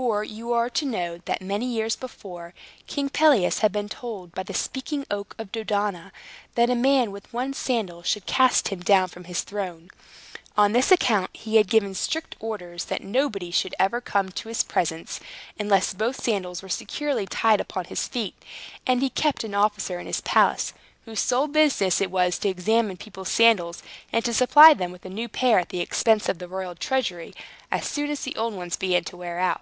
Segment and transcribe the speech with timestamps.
[0.00, 2.54] For you are to know, that, many years before,
[2.86, 6.10] King Pelias had been told by the Speaking Oak of Dodona,
[6.54, 9.90] that a man with one sandal should cast him down from his throne.
[10.56, 14.62] On this account, he had given strict orders that nobody should ever come into his
[14.62, 15.20] presence,
[15.58, 18.34] unless both sandals were securely tied upon his feet;
[18.86, 20.72] and he kept an officer in his palace,
[21.04, 23.82] whose sole business it was to examine people's sandals,
[24.14, 27.34] and to supply them with a new pair, at the expense of the royal treasury,
[27.70, 29.60] as soon as the old ones began to wear out.